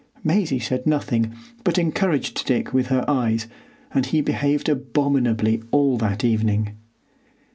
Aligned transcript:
Maisie 0.23 0.57
said 0.57 0.87
nothing, 0.87 1.31
but 1.63 1.77
encouraged 1.77 2.43
Dick 2.47 2.73
with 2.73 2.87
her 2.87 3.05
eyes, 3.07 3.45
and 3.93 4.07
he 4.07 4.19
behaved 4.19 4.67
abominably 4.67 5.61
all 5.71 5.95
that 5.99 6.23
evening. 6.23 6.75